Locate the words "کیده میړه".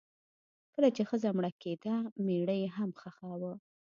1.61-2.55